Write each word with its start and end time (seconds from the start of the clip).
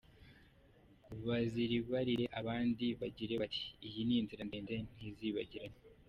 Bazaribarire 1.27 2.25
abandi 2.39 2.85
bagira 2.99 3.33
bati: 3.41 3.63
iyi 3.87 4.01
ni 4.07 4.15
inzira 4.19 4.41
ndende 4.47 4.73
ntizibagirane. 4.93 5.77